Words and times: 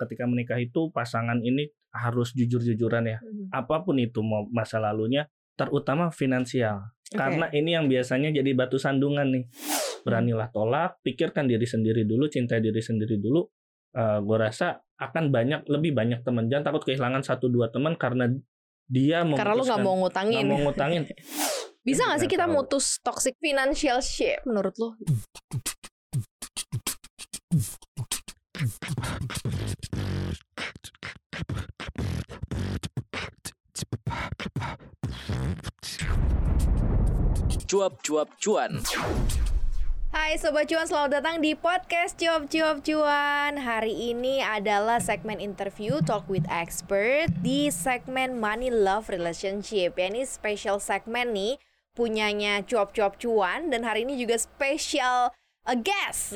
ketika 0.00 0.24
menikah 0.24 0.56
itu 0.56 0.88
pasangan 0.88 1.36
ini 1.44 1.68
harus 1.92 2.32
jujur-jujuran 2.32 3.04
ya. 3.04 3.18
Mhm. 3.20 3.52
Apa 3.52 3.84
pun 3.84 4.00
itu 4.00 4.24
mau 4.24 4.48
masa 4.48 4.80
lalunya, 4.80 5.28
terutama 5.58 6.08
finansial. 6.08 6.88
Oke. 7.10 7.18
Karena 7.18 7.46
ini 7.52 7.76
yang 7.76 7.90
biasanya 7.90 8.32
jadi 8.32 8.50
batu 8.56 8.80
sandungan 8.80 9.28
nih. 9.28 9.44
Beranilah 10.00 10.48
tolak, 10.48 10.96
pikirkan 11.04 11.44
diri 11.44 11.68
sendiri 11.68 12.08
dulu, 12.08 12.24
cintai 12.30 12.64
diri 12.64 12.80
sendiri 12.80 13.20
dulu. 13.20 13.44
Eh 13.92 14.18
gue 14.24 14.38
rasa 14.38 14.80
akan 14.96 15.28
banyak 15.28 15.68
lebih 15.68 15.92
banyak 15.92 16.24
teman. 16.24 16.48
Jangan 16.48 16.72
takut 16.72 16.82
kehilangan 16.88 17.20
satu 17.20 17.52
dua 17.52 17.68
teman 17.68 17.98
karena 18.00 18.32
dia 18.88 19.22
Karena 19.26 19.54
lu 19.58 19.64
nggak 19.66 19.82
mau 19.84 19.96
ngutangin. 20.00 20.44
mau 20.48 20.60
ngutangin. 20.70 21.02
Bisa 21.86 22.04
nggak 22.06 22.20
sih 22.24 22.30
kita 22.30 22.44
tahu. 22.44 22.54
mutus 22.60 23.00
toxic 23.00 23.34
financial 23.40 24.00
shit 24.04 24.40
menurut 24.44 24.76
lo? 37.70 37.78
Cuap-cuap 37.86 38.34
cuan. 38.42 38.82
Hai 40.10 40.34
Sobat 40.34 40.66
Cuan, 40.66 40.90
selamat 40.90 41.22
datang 41.22 41.38
di 41.38 41.54
podcast 41.54 42.18
Cuap 42.18 42.50
Cuap 42.50 42.82
Cuan 42.82 43.62
Hari 43.62 44.10
ini 44.10 44.42
adalah 44.42 44.98
segmen 44.98 45.38
interview 45.38 46.02
Talk 46.02 46.26
with 46.26 46.42
Expert 46.50 47.30
Di 47.46 47.70
segmen 47.70 48.34
Money 48.42 48.74
Love 48.74 49.06
Relationship 49.06 49.94
Ya 49.94 50.10
ini 50.10 50.26
special 50.26 50.82
segmen 50.82 51.30
nih 51.30 51.62
Punyanya 51.94 52.66
Cuap 52.66 52.90
Cuap 52.90 53.22
Cuan 53.22 53.70
Dan 53.70 53.86
hari 53.86 54.02
ini 54.02 54.18
juga 54.18 54.34
special 54.34 55.30
a 55.62 55.74
guest 55.78 56.34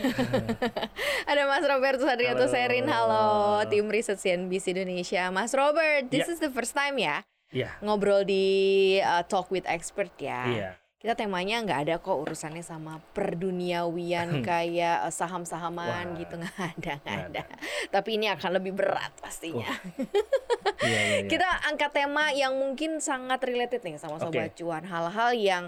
Ada 1.34 1.42
Mas 1.50 1.66
Roberto 1.66 2.06
Sadrianto 2.06 2.46
Halo. 2.46 2.54
Serin 2.54 2.86
Halo 2.86 3.26
Tim 3.66 3.90
Riset 3.90 4.22
CNBC 4.22 4.70
Indonesia 4.70 5.34
Mas 5.34 5.50
Robert, 5.50 6.14
this 6.14 6.30
Ya. 6.30 6.38
is 6.38 6.38
the 6.38 6.54
first 6.54 6.78
time 6.78 6.94
ya 6.94 7.26
Iya, 7.50 7.74
Ngobrol 7.82 8.22
di 8.22 8.46
uh, 9.02 9.26
Talk 9.26 9.50
with 9.50 9.66
Expert 9.66 10.14
ya 10.22 10.42
iya. 10.46 10.70
Kita 11.05 11.20
temanya 11.20 11.60
nggak 11.60 11.80
ada 11.84 11.94
kok 12.00 12.16
urusannya 12.16 12.64
sama 12.64 12.97
perduniawian 13.12 14.41
kayak 14.41 15.05
eh, 15.05 15.12
saham-sahaman 15.12 16.16
Wah. 16.16 16.16
gitu 16.16 16.34
nggak 16.41 16.56
ada 16.80 16.92
nggak 16.97 17.19
ada 17.28 17.42
tapi 17.92 18.16
ini 18.16 18.33
akan 18.33 18.50
lebih 18.56 18.72
berat 18.72 19.12
pastinya 19.20 19.69
Iya, 20.84 21.00
iya, 21.00 21.16
iya. 21.20 21.28
kita 21.28 21.48
angkat 21.69 21.92
tema 21.92 22.32
yang 22.32 22.56
mungkin 22.56 23.00
sangat 23.00 23.41
related 23.44 23.84
nih 23.84 24.00
sama 24.00 24.16
sobat 24.16 24.56
cuan 24.56 24.84
hal-hal 24.84 25.30
yang 25.36 25.64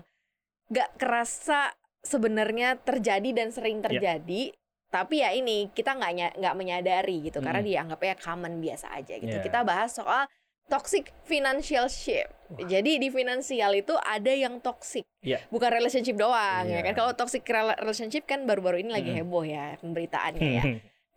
nggak 0.73 0.97
kerasa 0.97 1.73
sebenarnya 2.01 2.81
terjadi 2.81 3.29
dan 3.37 3.49
sering 3.53 3.85
Ya. 3.85 3.93
terjadi 3.93 4.57
tapi 4.89 5.21
ya 5.21 5.37
ini 5.37 5.69
kita 5.73 5.93
nggak 5.93 6.41
nggak 6.41 6.55
menyadari 6.57 7.29
gitu 7.29 7.45
karena 7.45 7.61
Mm. 7.61 7.69
dianggapnya 7.69 8.15
common 8.17 8.55
biasa 8.61 8.89
aja 8.97 9.15
gitu 9.21 9.37
Iya. 9.37 9.45
kita 9.45 9.61
bahas 9.69 9.93
soal 9.93 10.25
toxic 10.67 11.15
financial 11.23 11.87
ship 11.87 12.27
jadi 12.61 12.99
di 12.99 13.09
finansial 13.09 13.75
itu 13.75 13.95
ada 13.97 14.31
yang 14.31 14.59
toxic 14.59 15.03
Iya. 15.21 15.43
bukan 15.49 15.71
relationship 15.73 16.15
doang 16.15 16.65
ya 16.65 16.79
Iya. 16.79 16.87
kan 16.87 16.95
kalau 16.95 17.13
toxic 17.13 17.43
rela- 17.45 17.75
relationship 17.77 18.23
kan 18.25 18.47
baru-baru 18.47 18.81
ini 18.81 18.91
lagi 18.93 19.11
Mm. 19.11 19.19
heboh 19.21 19.43
ya 19.43 19.75
pemberitaannya 19.77 20.51
ya 20.53 20.63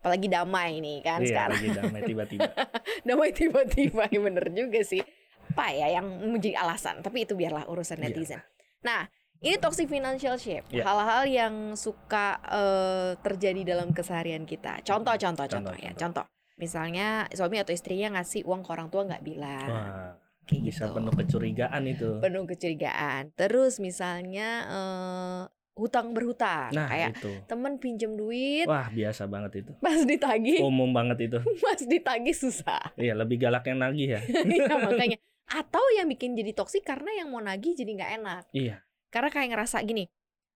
apalagi 0.00 0.26
damai 0.26 0.78
nih 0.78 0.98
kan 1.00 1.20
Iya, 1.20 1.28
sekarang 1.28 1.56
lagi 1.56 1.70
damai 1.72 2.00
tiba-tiba. 2.02 2.50
damai 3.06 3.30
tiba-tiba 3.30 4.02
ya 4.06 4.20
bener 4.20 4.46
juga 4.50 4.80
sih 4.80 5.02
apa 5.50 5.66
ya 5.70 5.86
yang 5.92 6.06
menjadi 6.24 6.58
alasan 6.58 6.98
tapi 7.00 7.22
itu 7.22 7.34
biarlah 7.34 7.66
urusan 7.66 7.98
Iya. 7.98 8.04
netizen 8.06 8.40
nah 8.80 9.06
ini 9.38 9.54
toxic 9.56 9.86
financial 9.86 10.34
shape 10.34 10.66
Iya. 10.68 10.82
hal-hal 10.82 11.22
yang 11.26 11.54
suka 11.74 12.38
eh, 12.42 13.10
terjadi 13.20 13.62
dalam 13.68 13.90
keseharian 13.90 14.42
kita 14.42 14.82
contoh 14.82 15.14
contoh 15.14 15.46
contoh, 15.46 15.70
Contoh, 15.70 15.74
ya 15.76 15.90
contoh. 15.92 16.22
contoh 16.22 16.26
misalnya 16.60 17.06
suami 17.30 17.56
atau 17.56 17.72
istrinya 17.72 18.14
ngasih 18.14 18.44
uang 18.44 18.60
ke 18.60 18.70
orang 18.70 18.86
tua 18.86 19.02
nggak 19.02 19.24
bilang 19.24 19.66
Wah, 19.66 20.12
kayak 20.44 20.62
bisa 20.62 20.84
gitu 20.84 20.94
penuh 20.94 21.14
kecurigaan 21.14 21.82
itu. 21.86 22.08
penuh 22.18 22.44
kecurigaan 22.44 23.22
terus 23.32 23.78
misalnya 23.78 24.48
eh, 24.68 25.40
hutang 25.72 26.12
berhutang 26.12 26.68
Nah, 26.70 26.86
kayak 26.86 27.16
itu. 27.16 27.32
temen 27.46 27.76
pinjem 27.76 28.12
duit 28.12 28.68
Wah, 28.68 28.86
biasa 28.86 29.24
banget 29.24 29.64
itu. 29.64 29.72
pas 29.78 29.96
ditagih 29.96 30.60
Umum 30.60 30.90
banget 30.90 31.26
itu. 31.26 31.38
pas 31.64 31.80
ditagih 31.80 32.36
susah 32.36 32.92
Iya, 32.94 33.16
lebih 33.16 33.40
galak 33.40 33.64
yang 33.64 33.80
nagih 33.80 34.14
ya. 34.14 34.20
Iya 34.46 34.76
makanya 34.84 35.16
atau 35.46 35.82
yang 35.92 36.06
bikin 36.06 36.34
jadi 36.34 36.52
toksik 36.52 36.84
karena 36.84 37.10
yang 37.16 37.26
mau 37.26 37.40
nagih 37.40 37.72
jadi 37.72 37.90
nggak 37.90 38.12
enak 38.18 38.42
Iya. 38.52 38.76
karena 39.08 39.28
kayak 39.28 39.48
ngerasa 39.50 39.82
gini 39.82 40.06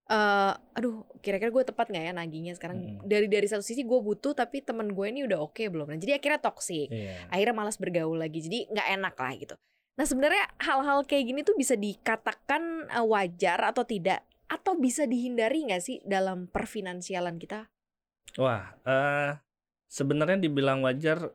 eh 0.05 0.53
aduh 0.77 1.01
kira-kira 1.19 1.49
gue 1.49 1.65
tepat 1.65 1.89
nggak 1.89 2.05
ya 2.05 2.13
nagihnya 2.13 2.53
sekarang 2.53 2.77
Mm. 2.77 3.09
dari 3.09 3.25
dari 3.25 3.49
satu 3.49 3.61
sisi 3.61 3.83
gue 3.83 3.97
butuh 3.97 4.33
tapi 4.33 4.61
temen 4.61 4.93
gue 4.93 5.07
ini 5.09 5.25
udah 5.25 5.41
oke 5.41 5.65
belum 5.65 5.89
nah 5.89 5.97
jadi 5.97 6.21
akhirnya 6.21 6.41
toksik 6.41 6.89
Iya. 6.89 7.25
akhirnya 7.29 7.55
malas 7.55 7.77
bergaul 7.77 8.15
lagi 8.15 8.39
jadi 8.39 8.69
nggak 8.69 8.89
enak 8.93 9.15
lah 9.15 9.33
gitu 9.35 9.55
nah 9.95 10.05
sebenarnya 10.05 10.45
hal-hal 10.59 10.99
kayak 11.03 11.25
gini 11.25 11.41
tuh 11.41 11.55
bisa 11.55 11.73
dikatakan 11.75 12.63
eh, 12.87 13.01
wajar 13.03 13.65
atau 13.65 13.83
tidak 13.83 14.21
atau 14.45 14.77
bisa 14.77 15.05
dihindari 15.05 15.65
nggak 15.65 15.81
sih 15.81 15.97
dalam 16.05 16.47
perfinansialan 16.47 17.37
kita 17.37 17.73
Wah, 18.35 18.77
eh 18.83 19.41
sebenarnya 19.87 20.37
dibilang 20.39 20.83
wajar 20.83 21.33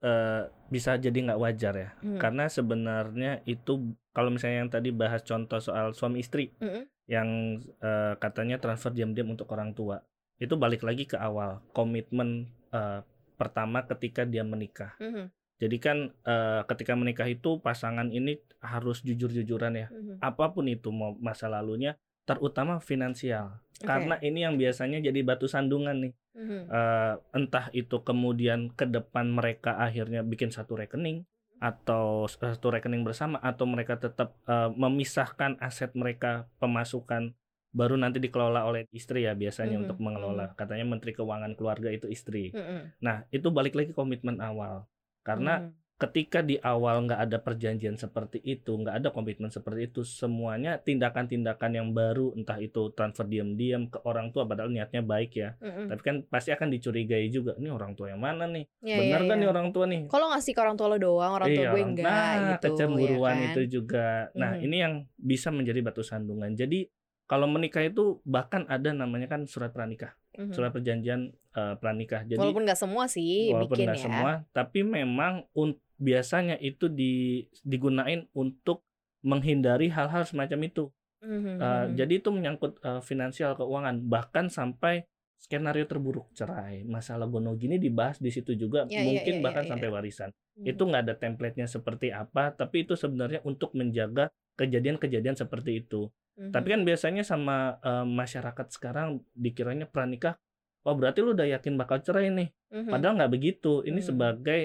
eh 0.00 0.42
bisa 0.66 0.96
jadi 0.96 1.12
nggak 1.12 1.36
wajar 1.38 1.74
ya. 1.76 1.90
Hmm. 2.00 2.16
Karena 2.16 2.48
sebenarnya 2.48 3.44
itu 3.44 3.92
kalau 4.10 4.32
misalnya 4.32 4.64
yang 4.64 4.72
tadi 4.72 4.88
bahas 4.90 5.20
contoh 5.20 5.60
soal 5.60 5.92
suami 5.92 6.18
istri 6.18 6.48
Mm-mm. 6.56 6.88
Yang 7.10 7.58
eh, 7.82 8.14
katanya 8.22 8.62
transfer 8.62 8.94
diam-diam 8.94 9.34
untuk 9.34 9.50
orang 9.50 9.74
tua. 9.74 9.98
Itu 10.38 10.54
balik 10.54 10.86
lagi 10.86 11.10
ke 11.10 11.18
awal, 11.18 11.58
komitmen 11.74 12.46
eh, 12.70 13.02
pertama 13.34 13.82
ketika 13.82 14.22
dia 14.22 14.46
menikah. 14.46 14.94
Mhm, 15.02 15.26
Jadi 15.60 15.76
kan 15.82 16.14
eh, 16.24 16.62
ketika 16.70 16.94
menikah 16.94 17.26
itu 17.26 17.58
pasangan 17.58 18.08
ini 18.14 18.38
harus 18.62 19.02
jujur-jujuran 19.02 19.74
ya. 19.74 19.88
mhm. 19.90 20.22
Apa 20.22 20.54
pun 20.54 20.70
itu 20.70 20.94
mau 20.94 21.18
masa 21.18 21.50
lalunya, 21.50 21.98
terutama 22.22 22.78
finansial. 22.78 23.58
Oke. 23.82 23.90
Karena 23.90 24.14
ini 24.22 24.46
yang 24.46 24.54
biasanya 24.54 25.02
jadi 25.02 25.20
batu 25.26 25.50
sandungan 25.50 25.98
nih. 25.98 26.14
Mhm. 26.38 26.60
Eh, 26.70 27.14
entah 27.34 27.66
itu 27.74 27.98
kemudian 28.06 28.70
ke 28.70 28.86
depan 28.86 29.26
mereka 29.34 29.82
akhirnya 29.82 30.22
bikin 30.22 30.54
satu 30.54 30.78
rekening 30.78 31.26
atau 31.60 32.24
satu 32.24 32.72
rekening 32.72 33.04
bersama 33.04 33.36
atau 33.44 33.68
mereka 33.68 34.00
tetap 34.00 34.32
eh, 34.48 34.70
memisahkan 34.72 35.60
aset 35.60 35.92
mereka 35.92 36.48
pemasukan 36.56 37.36
baru 37.70 37.94
nanti 37.94 38.18
dikelola 38.18 38.66
oleh 38.66 38.88
istri 38.90 39.28
ya 39.28 39.36
biasanya 39.38 39.78
Mhm, 39.78 39.82
untuk 39.86 39.98
mengelola. 40.02 40.56
Katanya 40.58 40.82
menteri 40.88 41.14
keuangan 41.14 41.54
keluarga 41.54 41.92
itu 41.94 42.10
istri. 42.10 42.50
Mhm, 42.50 42.98
Nah, 42.98 43.22
itu 43.30 43.46
balik 43.54 43.78
lagi 43.78 43.94
komitmen 43.94 44.42
awal. 44.42 44.90
Karena 45.22 45.70
mhm. 45.70 45.79
Ketika 46.00 46.40
di 46.40 46.56
awal 46.56 47.04
nggak 47.04 47.20
ada 47.28 47.38
perjanjian 47.38 48.00
seperti 48.00 48.40
itu, 48.40 48.72
nggak 48.72 49.04
ada 49.04 49.08
komitmen 49.12 49.52
seperti 49.52 49.92
itu, 49.92 50.00
semuanya 50.00 50.80
tindakan-tindakan 50.80 51.76
yang 51.76 51.88
baru, 51.92 52.32
entah 52.32 52.56
itu 52.56 52.88
transfer 52.96 53.28
diam-diam 53.28 53.84
ke 53.86 54.00
orang 54.08 54.32
tua, 54.32 54.48
padahal 54.48 54.72
niatnya 54.72 55.04
baik 55.04 55.36
ya, 55.36 55.60
Mhm. 55.60 55.92
tapi 55.92 56.00
kan 56.00 56.16
pasti 56.24 56.56
akan 56.56 56.72
dicurigai 56.72 57.28
juga, 57.28 57.52
ini 57.60 57.68
orang 57.68 57.92
tua 57.92 58.08
yang 58.08 58.24
mana 58.24 58.48
nih, 58.48 58.64
Iya, 58.80 58.96
benar 58.96 59.20
iya, 59.20 59.28
kan 59.28 59.36
iya. 59.36 59.42
nih 59.44 59.48
orang 59.52 59.68
tua 59.76 59.84
nih? 59.84 60.00
Kalau 60.08 60.26
ngasih 60.32 60.52
ke 60.56 60.60
orang 60.64 60.76
tua 60.80 60.88
lo 60.88 60.96
doang, 60.96 61.32
orang 61.36 61.48
tua 61.52 61.64
Iya, 61.68 61.70
gue 61.70 61.82
enggak 61.84 62.08
nah, 62.08 62.32
gitu. 62.56 62.64
kecemburuan 62.72 63.34
ya 63.36 63.40
kan? 63.44 63.50
itu 63.52 63.60
juga. 63.68 64.06
Nah, 64.32 64.50
Mhm. 64.56 64.64
ini 64.64 64.76
yang 64.80 64.94
bisa 65.20 65.48
menjadi 65.52 65.80
batu 65.84 66.00
sandungan. 66.00 66.56
Jadi 66.56 66.88
kalau 67.28 67.44
menikah 67.46 67.84
itu 67.84 68.18
bahkan 68.24 68.64
ada 68.66 68.90
namanya 68.90 69.28
kan 69.28 69.44
surat 69.44 69.70
pranikah, 69.70 70.16
Mhm. 70.40 70.52
surat 70.56 70.70
perjanjian 70.72 71.20
eh, 71.54 71.74
pranikah. 71.82 72.22
Jadi 72.24 72.40
Walaupun 72.40 72.62
nggak 72.64 72.80
semua 72.80 73.04
sih 73.10 73.50
walaupun 73.52 73.76
bikin 73.76 73.86
nggak 73.88 73.98
ya. 73.98 74.04
semua 74.06 74.30
tapi 74.56 74.80
memang 74.84 75.44
un- 75.56 75.78
biasanya 76.00 76.56
itu 76.60 76.88
di 76.88 77.44
digunain 77.64 78.24
untuk 78.32 78.84
menghindari 79.20 79.92
hal-hal 79.92 80.24
semacam 80.24 80.60
itu 80.66 80.84
Mhm, 81.20 81.60
Uh, 81.60 81.92
jadi 81.92 82.24
itu 82.24 82.32
menyangkut 82.32 82.80
uh, 82.80 83.04
finansial 83.04 83.52
keuangan 83.52 84.00
bahkan 84.08 84.48
sampai 84.48 85.04
skenario 85.36 85.84
terburuk 85.84 86.32
cerai 86.32 86.88
masalah 86.88 87.28
gono 87.28 87.52
gini 87.52 87.76
dibahas 87.76 88.16
di 88.16 88.32
situ 88.32 88.56
juga 88.56 88.88
Ya, 88.88 89.04
ya, 89.04 89.04
mungkin 89.04 89.34
ya, 89.36 89.40
ya, 89.40 89.44
bahkan 89.44 89.64
ya. 89.64 89.68
sampai 89.68 89.88
warisan 89.92 90.30
Mhm. 90.56 90.64
itu 90.72 90.82
nggak 90.88 91.02
ada 91.04 91.14
template-nya 91.20 91.68
seperti 91.68 92.16
apa 92.16 92.56
tapi 92.56 92.88
itu 92.88 92.96
sebenarnya 92.96 93.44
untuk 93.44 93.76
menjaga 93.76 94.32
kejadian-kejadian 94.56 95.36
seperti 95.36 95.84
itu 95.84 96.08
Mhm. 96.36 96.52
tapi 96.52 96.66
kan 96.70 96.82
biasanya 96.82 97.22
sama 97.22 97.78
uh, 97.80 98.02
masyarakat 98.02 98.66
sekarang 98.70 99.22
dikiranya 99.32 99.84
pranikah 99.84 100.38
oh 100.82 100.94
berarti 100.94 101.20
lu 101.20 101.34
udah 101.34 101.48
yakin 101.48 101.74
bakal 101.74 101.98
cerai 101.98 102.28
nih 102.28 102.50
Mhm. 102.70 102.86
Padahal 102.86 103.14
nggak 103.18 103.32
begitu. 103.34 103.82
Ini 103.82 103.98
Hmm. 103.98 104.08
sebagai 104.14 104.60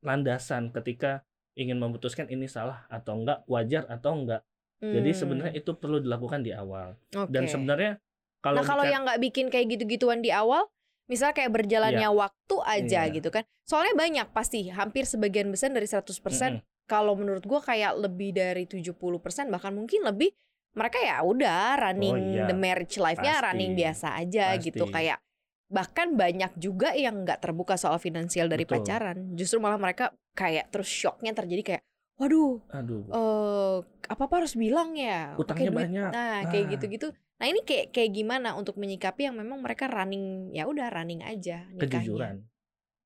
landasan 0.00 0.72
ketika 0.72 1.20
ingin 1.52 1.76
memutuskan 1.76 2.26
ini 2.26 2.48
salah 2.48 2.88
atau 2.88 3.20
enggak, 3.20 3.44
wajar 3.44 3.84
atau 3.86 4.16
enggak. 4.16 4.40
Jadi 4.80 5.12
Hmm, 5.12 5.18
sebenarnya 5.20 5.54
itu 5.54 5.76
perlu 5.76 6.00
dilakukan 6.00 6.40
di 6.40 6.50
awal. 6.50 6.96
oke. 7.12 7.28
Dan 7.28 7.46
sebenarnya 7.46 8.00
kalau 8.40 8.58
nah 8.58 8.66
kalau 8.66 8.82
yang 8.82 9.04
nggak 9.06 9.20
bikin 9.20 9.46
kayak 9.46 9.68
gitu-gituan 9.70 10.18
di 10.18 10.32
awal, 10.32 10.66
misal 11.06 11.30
kayak 11.30 11.52
berjalannya 11.52 12.08
waktu 12.08 12.56
aja 12.64 13.06
Iya. 13.06 13.14
gitu 13.14 13.28
kan. 13.28 13.44
Soalnya 13.62 13.94
banyak 13.94 14.26
pasti, 14.32 14.72
hampir 14.72 15.04
sebagian 15.04 15.52
besar 15.52 15.70
dari 15.70 15.86
100%. 15.86 16.58
Mm-mm. 16.58 16.88
Kalau 16.88 17.14
menurut 17.14 17.44
gua 17.44 17.62
kayak 17.62 17.94
lebih 17.94 18.34
dari 18.34 18.66
70% 18.66 19.52
bahkan 19.52 19.70
mungkin 19.70 20.02
lebih 20.02 20.34
mereka 20.72 20.98
ya 20.98 21.20
udah 21.20 21.76
running 21.78 22.14
Oh, 22.14 22.18
iya. 22.18 22.44
the 22.46 22.56
marriage 22.56 22.96
life-nya 22.96 23.34
Pasti. 23.36 23.46
running 23.46 23.72
biasa 23.74 24.06
aja 24.16 24.44
Pasti. 24.52 24.64
gitu 24.68 24.84
kayak 24.88 25.18
bahkan 25.66 26.12
banyak 26.12 26.52
juga 26.56 26.92
yang 26.92 27.24
nggak 27.24 27.40
terbuka 27.40 27.76
soal 27.76 27.96
finansial 27.96 28.44
dari 28.46 28.64
Betul. 28.64 28.84
pacaran 28.84 29.18
justru 29.32 29.56
malah 29.56 29.76
mereka 29.76 30.12
kayak 30.32 30.68
terus 30.68 30.84
shocknya 30.86 31.32
terjadi 31.32 31.62
kayak 31.64 31.82
waduh 32.16 32.60
Aduh. 32.68 33.02
eh 33.08 33.76
apa 34.06 34.22
apa 34.22 34.34
harus 34.38 34.52
bilang 34.52 34.92
ya 34.92 35.32
Utangnya 35.34 35.72
duit." 35.72 35.80
banyak. 35.88 36.10
nah 36.12 36.38
kayak 36.46 36.64
Ah. 36.64 36.70
gitu-gitu 36.70 37.08
nah 37.12 37.46
ini 37.48 37.60
kayak 37.62 37.90
kayak 37.90 38.10
gimana 38.12 38.52
untuk 38.52 38.76
menyikapi 38.76 39.26
yang 39.26 39.34
memang 39.34 39.58
mereka 39.58 39.88
running 39.88 40.52
ya 40.52 40.68
udah 40.68 40.88
running 40.88 41.24
aja 41.24 41.64
nikahnya 41.68 41.88
kejujuran. 41.98 42.34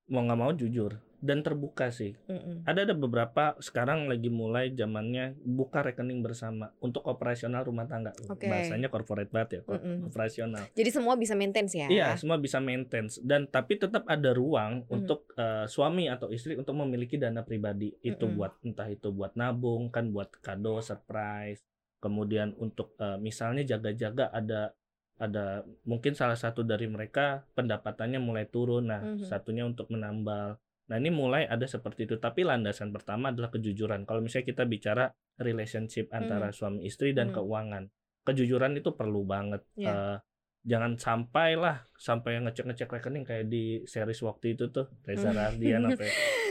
Mau 0.06 0.22
nggak 0.22 0.38
mau 0.38 0.52
jujur 0.52 0.92
dan 1.20 1.40
terbuka 1.40 1.88
sih. 1.88 2.14
Mm-mm. 2.26 2.62
Ada 2.64 2.84
ada 2.84 2.94
beberapa 2.94 3.54
sekarang 3.58 4.06
lagi 4.06 4.28
mulai 4.28 4.70
zamannya 4.70 5.38
buka 5.40 5.80
rekening 5.80 6.20
bersama 6.20 6.72
untuk 6.78 7.06
operasional 7.06 7.62
rumah 7.62 7.84
tangga. 7.84 8.12
Oke. 8.26 8.46
Bahasanya 8.46 8.88
corporate 8.88 9.30
banget 9.30 9.50
ya, 9.50 9.60
Mm-mm. 9.66 10.06
operasional. 10.06 10.64
jadi 10.72 10.90
semua 10.90 11.14
bisa 11.14 11.32
maintain 11.32 11.64
ya 11.66 11.86
Iya, 11.86 12.08
semua 12.16 12.36
bisa 12.36 12.58
maintain 12.58 13.06
dan 13.22 13.46
tapi 13.46 13.76
tetap 13.76 14.04
ada 14.06 14.30
ruang 14.32 14.84
Mhm. 14.84 14.92
untuk 14.92 15.20
eh, 15.36 15.66
suami 15.66 16.08
atau 16.08 16.32
istri 16.32 16.56
untuk 16.56 16.72
memiliki 16.72 17.16
dana 17.16 17.40
pribadi. 17.40 17.92
Itu 18.00 18.26
Mhm. 18.26 18.34
buat 18.34 18.52
entah 18.62 18.88
itu 18.88 19.12
buat 19.12 19.36
nabung, 19.36 19.88
kan 19.88 20.08
buat 20.08 20.32
kado, 20.40 20.80
surprise. 20.80 21.60
Kemudian 21.98 22.52
untuk 22.56 22.92
eh, 22.96 23.16
misalnya 23.16 23.64
jaga-jaga 23.64 24.28
ada 24.30 24.72
ada 25.16 25.64
mungkin 25.82 26.12
salah 26.12 26.36
satu 26.36 26.60
dari 26.60 26.84
mereka 26.86 27.48
pendapatannya 27.56 28.20
mulai 28.20 28.44
turun. 28.44 28.92
Nah, 28.92 29.00
Mhm. 29.16 29.24
satunya 29.24 29.64
untuk 29.64 29.88
menambal. 29.88 30.60
Nah, 30.86 30.96
ini 30.96 31.10
mulai 31.10 31.44
ada 31.44 31.66
seperti 31.66 32.06
itu. 32.06 32.14
Tapi 32.16 32.46
landasan 32.46 32.94
pertama 32.94 33.34
adalah 33.34 33.50
kejujuran. 33.50 34.06
Kalau 34.06 34.22
misalnya 34.22 34.46
kita 34.46 34.62
bicara 34.64 35.10
relationship 35.36 36.06
antara 36.14 36.54
suami 36.54 36.86
istri 36.86 37.10
dan 37.10 37.30
Mhm. 37.30 37.34
keuangan, 37.34 37.84
kejujuran 38.22 38.78
itu 38.78 38.94
perlu 38.94 39.26
banget. 39.26 39.66
Iya. 39.74 39.90
Eh, 39.90 40.16
jangan 40.66 40.98
sampai 40.98 41.54
lah 41.54 41.86
sampai 41.94 42.42
ngecek-ngecek 42.42 42.90
rekening 42.90 43.22
kayak 43.22 43.46
di 43.46 43.86
series 43.86 44.18
waktu 44.22 44.58
itu 44.58 44.66
tuh 44.70 44.90
Reza 45.06 45.30
Rardian 45.30 45.86
sampai 45.86 46.10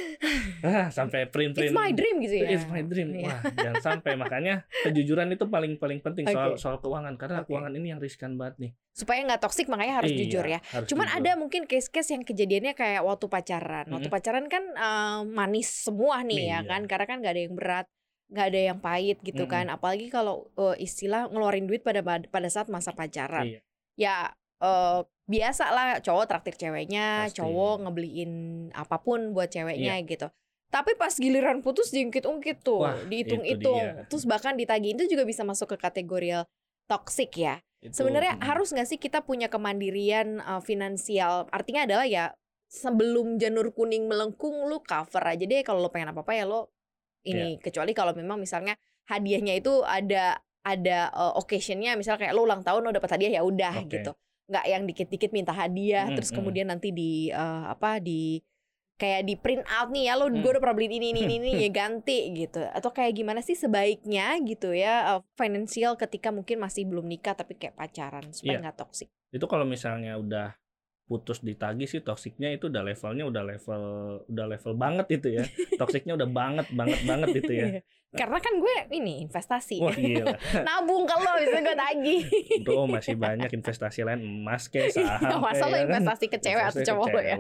ah, 0.62 0.88
sampai 0.90 1.26
print-print 1.26 1.70
it's 1.70 1.76
my 1.76 1.90
dream 1.90 2.16
gitu 2.20 2.36
ya 2.38 2.48
It's 2.50 2.66
my 2.66 2.82
dream. 2.82 3.10
Iya. 3.12 3.26
Wah, 3.26 3.40
jangan 3.52 3.76
sampai 3.82 4.14
makanya 4.16 4.54
kejujuran 4.82 5.28
itu 5.30 5.46
paling 5.46 5.76
paling 5.76 6.00
penting 6.00 6.26
soal 6.26 6.54
Oke. 6.54 6.58
soal 6.58 6.78
keuangan 6.78 7.16
karena 7.16 7.42
Oke. 7.42 7.50
keuangan 7.50 7.74
ini 7.74 7.88
yang 7.90 8.00
riskan 8.00 8.36
banget 8.36 8.56
nih. 8.60 8.72
supaya 8.92 9.20
nggak 9.24 9.42
toksik 9.42 9.68
makanya 9.68 10.00
harus 10.00 10.10
Iya, 10.10 10.20
jujur 10.22 10.46
ya 10.46 10.60
harus 10.66 10.88
Cuman 10.88 11.06
jujur. 11.06 11.20
ada 11.20 11.32
mungkin 11.36 11.62
case-case 11.66 12.10
yang 12.10 12.24
kejadiannya 12.24 12.74
kayak 12.74 13.02
waktu 13.02 13.28
pacaran. 13.28 13.86
Waktu 13.86 14.08
Mm-mm. 14.08 14.16
pacaran 14.16 14.46
kan 14.48 14.64
eh, 14.72 15.20
manis 15.26 15.68
semua 15.68 16.22
nih 16.22 16.40
ya 16.46 16.60
Iya. 16.60 16.60
kan, 16.66 16.82
karena 16.86 17.06
kan 17.06 17.18
nggak 17.20 17.34
ada 17.34 17.42
yang 17.42 17.56
berat, 17.56 17.88
nggak 18.26 18.46
ada 18.48 18.60
yang 18.66 18.80
pahit 18.80 19.18
gitu 19.20 19.44
Mm-mm. 19.44 19.52
kan. 19.52 19.66
Apalagi 19.68 20.08
kalau 20.08 20.48
eh, 20.56 20.80
istilah 20.80 21.28
ngeluarin 21.28 21.66
duit 21.66 21.84
pada 21.84 22.00
pada 22.06 22.48
saat 22.48 22.68
masa 22.68 22.92
pacaran. 22.92 23.44
Iya. 23.46 23.60
Ya 23.96 24.16
eh, 24.62 25.00
biasa 25.26 25.64
lah 25.74 25.88
cowok 26.02 26.26
traktir 26.30 26.56
ceweknya, 26.58 27.30
Pasti. 27.30 27.42
Cowok 27.42 27.86
ngebeliin 27.86 28.32
apa 28.74 29.02
pun 29.02 29.34
buat 29.34 29.50
ceweknya 29.50 29.98
gitu. 30.06 30.30
Tapi 30.70 30.98
pas 30.98 31.14
giliran 31.14 31.62
putus 31.62 31.94
diungkit-ungkit 31.94 32.66
tuh, 32.66 32.86
dihitung-hitung, 33.08 34.10
terus 34.10 34.26
bahkan 34.26 34.58
ditagih 34.58 34.98
itu 34.98 35.08
juga 35.08 35.24
bisa 35.24 35.46
masuk 35.46 35.74
ke 35.74 35.78
kategori 35.78 36.46
toxic 36.90 37.32
ya. 37.38 37.62
Sebenarnya 37.86 38.42
harus 38.42 38.74
nggak 38.74 38.88
sih 38.90 38.98
kita 38.98 39.22
punya 39.22 39.46
kemandirian 39.46 40.42
uh, 40.42 40.62
finansial? 40.62 41.46
Artinya 41.54 41.86
adalah 41.86 42.06
ya 42.10 42.34
sebelum 42.66 43.38
janur 43.38 43.70
kuning 43.78 44.10
melengkung 44.10 44.66
lu 44.66 44.82
cover 44.82 45.22
aja 45.22 45.46
deh 45.46 45.62
kalau 45.62 45.86
lo 45.86 45.94
pengen 45.94 46.14
apa 46.14 46.26
apa 46.26 46.34
ya 46.34 46.50
lo 46.50 46.74
ini. 47.26 47.62
Kecuali 47.62 47.94
kalau 47.94 48.18
memang 48.18 48.42
misalnya 48.42 48.74
hadiahnya 49.06 49.54
itu 49.62 49.86
ada 49.86 50.42
ada 50.66 51.14
uh, 51.14 51.38
occasionnya, 51.38 51.94
misalnya 51.94 52.26
kayak 52.26 52.34
lo 52.34 52.50
ulang 52.50 52.66
tahun 52.66 52.90
lo 52.90 52.92
dapat 52.92 53.22
hadiah 53.22 53.38
ya 53.38 53.42
udah 53.46 53.86
Oke. 53.86 54.02
gitu. 54.02 54.12
Nggak 54.46 54.66
yang 54.70 54.84
dikit-dikit 54.86 55.32
minta 55.34 55.52
hadiah, 55.52 56.06
Mm, 56.06 56.16
terus 56.22 56.30
mm. 56.30 56.36
kemudian 56.38 56.68
nanti 56.70 56.94
di 56.94 57.34
uh, 57.34 57.70
apa 57.70 57.98
di 57.98 58.40
kayak 58.96 59.28
di 59.28 59.36
print 59.36 59.68
out 59.68 59.92
nih 59.92 60.08
ya 60.08 60.16
lo 60.16 60.32
Mm. 60.32 60.40
gue 60.40 60.50
udah 60.56 60.62
pernah 60.64 60.78
beli 60.80 60.88
ini 60.88 61.12
ini 61.12 61.28
ini, 61.28 61.36
ini 61.36 61.50
ya 61.66 61.70
ganti 61.70 62.32
gitu 62.32 62.64
atau 62.64 62.96
kayak 62.96 63.12
gimana 63.12 63.44
sih 63.44 63.52
sebaiknya 63.52 64.40
gitu 64.48 64.72
ya 64.72 65.20
uh, 65.20 65.22
financial 65.36 66.00
ketika 66.00 66.32
mungkin 66.32 66.64
masih 66.64 66.88
belum 66.88 67.04
nikah 67.04 67.36
tapi 67.36 67.60
kayak 67.60 67.76
pacaran 67.76 68.32
supaya 68.32 68.56
Iya. 68.56 68.64
nggak 68.64 68.78
toksik 68.80 69.12
itu 69.36 69.46
kalau 69.52 69.68
misalnya 69.68 70.16
udah 70.16 70.56
putus 71.06 71.46
ditagih 71.46 71.86
sih 71.86 72.02
toksiknya 72.02 72.50
itu 72.58 72.66
udah 72.66 72.82
levelnya 72.82 73.30
udah 73.30 73.44
level 73.46 73.84
udah 74.26 74.46
level 74.50 74.74
banget 74.74 75.22
itu 75.22 75.38
ya. 75.38 75.46
Toksiknya 75.82 76.18
udah 76.18 76.26
banget 76.26 76.68
banget 76.74 77.00
banget 77.06 77.30
itu 77.46 77.54
ya. 77.54 77.68
Iya. 77.78 77.82
karena 78.16 78.40
kan 78.40 78.54
gue 78.64 78.76
ini 78.96 79.28
investasi 79.28 79.84
Wah 79.84 79.92
gila. 79.92 80.34
nabung 80.68 81.04
kalau 81.04 81.36
bisa 81.36 81.60
gue 81.60 81.76
tagih 81.76 82.22
Bro 82.64 82.88
masih 82.88 83.20
banyak 83.20 83.52
investasi 83.52 84.08
lain 84.08 84.24
emas 84.24 84.72
kayak 84.72 84.96
saham. 84.96 85.44
masa 85.44 85.68
lo 85.68 85.76
kan? 85.76 85.84
investasi 85.92 86.26
ke 86.32 86.38
cewek 86.40 86.64
atau 86.64 86.82
cowok 86.82 87.08
lo 87.12 87.22
ya. 87.22 87.36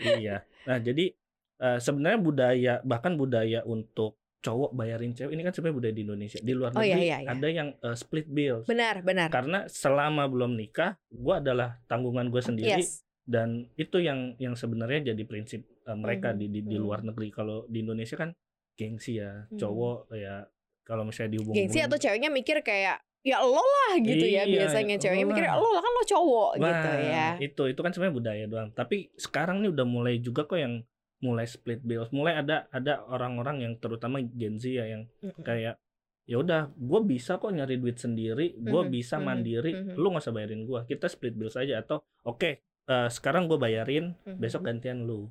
Iya. 0.00 0.36
Nah, 0.68 0.78
jadi 0.82 1.14
eh, 1.62 1.78
sebenarnya 1.80 2.18
budaya 2.20 2.74
bahkan 2.84 3.16
budaya 3.16 3.64
untuk 3.64 4.19
cowok 4.40 4.72
bayarin 4.72 5.12
cewek 5.12 5.32
ini 5.32 5.42
kan 5.42 5.52
sebenarnya 5.52 5.76
budaya 5.76 5.94
di 5.94 6.02
Indonesia. 6.02 6.38
Di 6.40 6.52
luar 6.52 6.72
Oh, 6.72 6.80
negeri 6.80 6.90
iya, 6.90 6.96
iya, 6.98 7.18
iya. 7.22 7.30
ada 7.30 7.48
yang 7.48 7.68
eh, 7.74 7.92
split 7.94 8.26
bill. 8.26 8.64
benar 8.64 9.04
benar 9.04 9.28
Karena 9.28 9.64
selama 9.66 10.24
belum 10.26 10.56
nikah, 10.56 10.96
gua 11.08 11.38
adalah 11.38 11.76
tanggungan 11.84 12.28
gue 12.28 12.40
sendiri 12.40 12.80
yes 12.80 13.04
dan 13.22 13.68
itu 13.76 14.00
yang 14.00 14.34
yang 14.36 14.56
sebenarnya 14.56 15.12
jadi 15.12 15.22
prinsip 15.22 15.62
eh, 15.62 15.94
mereka 15.94 16.32
Mhm, 16.32 16.38
di 16.40 16.46
di, 16.48 16.60
di 16.66 16.76
luar 16.76 17.00
negeri. 17.00 17.28
Kalau 17.28 17.68
di 17.68 17.78
Indonesia 17.80 18.16
kan 18.16 18.32
gengsi 18.74 19.20
ya, 19.20 19.44
Mhm. 19.46 19.60
cowok 19.60 19.98
ya 20.14 20.48
kalau 20.82 21.04
misalnya 21.04 21.36
dihubung 21.36 21.54
gengsi 21.54 21.78
atau 21.78 21.94
ceweknya 21.94 22.32
mikir 22.32 22.64
kayak 22.64 22.98
ya 23.20 23.36
lo 23.38 23.60
lah 23.60 24.00
gitu 24.00 24.24
ya 24.24 24.48
Iya, 24.48 24.64
biasanya 24.64 24.96
ya 24.96 25.00
ceweknya 25.04 25.26
mikir 25.28 25.44
lo 25.44 25.68
lah 25.68 25.82
kan 25.84 25.92
lo 25.92 26.02
cowok 26.08 26.50
Wah, 26.56 26.64
gitu 26.64 26.88
ya 27.04 27.26
Itu 27.38 27.62
itu 27.68 27.80
kan 27.84 27.92
sebenarnya 27.92 28.16
budaya 28.16 28.44
doang. 28.48 28.68
Tapi 28.72 29.12
sekarang 29.14 29.60
nih 29.60 29.70
udah 29.70 29.84
mulai 29.84 30.16
juga 30.18 30.48
kok 30.48 30.56
yang 30.56 30.80
mulai 31.20 31.44
split 31.44 31.80
bills. 31.84 32.10
Mulai 32.10 32.40
ada 32.40 32.66
ada 32.72 33.04
orang-orang 33.06 33.64
yang 33.64 33.74
terutama 33.76 34.20
Gen 34.20 34.56
Z 34.56 34.64
ya 34.68 34.84
yang 34.88 35.04
Mm-mm. 35.20 35.44
kayak 35.44 35.76
ya 36.24 36.36
udah 36.38 36.70
gue 36.72 37.00
bisa 37.04 37.36
kok 37.36 37.50
nyari 37.50 37.76
duit 37.76 37.98
sendiri, 37.98 38.54
gue 38.54 38.82
Mhm, 38.86 38.92
bisa 38.92 39.18
mhm, 39.18 39.24
mandiri, 39.24 39.72
mhm. 39.74 39.94
lu 39.98 40.14
nggak 40.14 40.24
usah 40.24 40.34
bayarin 40.34 40.62
gue, 40.62 40.80
kita 40.86 41.10
split 41.10 41.34
bills 41.34 41.58
aja 41.58 41.80
atau 41.80 42.00
oke 42.24 42.50
eh, 42.90 43.08
sekarang 43.12 43.46
gue 43.46 43.58
bayarin, 43.58 44.14
Mhm. 44.26 44.38
besok 44.38 44.66
gantian 44.66 45.06
lu. 45.06 45.30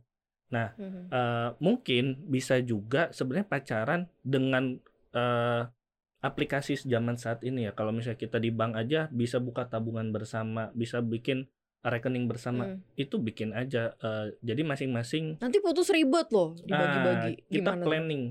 Mhm. 0.50 1.14
Eh, 1.14 1.50
mungkin 1.62 2.26
bisa 2.26 2.58
juga 2.60 3.10
sebenarnya 3.12 3.48
pacaran 3.48 4.02
dengan 4.24 4.78
eh, 5.10 5.64
aplikasi 6.20 6.76
zaman 6.86 7.16
saat 7.16 7.42
ini 7.48 7.66
ya. 7.66 7.72
Kalau 7.74 7.90
misalnya 7.96 8.20
kita 8.20 8.38
di 8.38 8.52
bank 8.52 8.76
aja 8.76 9.08
bisa 9.10 9.40
buka 9.40 9.66
tabungan 9.66 10.12
bersama, 10.12 10.70
bisa 10.76 11.00
bikin 11.00 11.48
rekening 11.82 12.26
bersama. 12.26 12.68
Mm. 12.68 12.80
Itu 12.94 13.16
bikin 13.18 13.52
aja. 13.52 13.94
eh, 13.94 14.36
jadi 14.40 14.62
masing-masing 14.62 15.40
nanti 15.40 15.58
putus 15.58 15.88
ribet 15.88 16.28
loh 16.30 16.56
dibagi-bagi 16.58 17.32
kita 17.48 17.72
gimana 17.72 17.80
tuh? 17.80 17.88
planning, 17.88 18.24